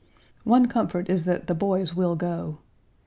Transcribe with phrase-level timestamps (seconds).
[0.45, 2.57] One comfort is that the boys will go.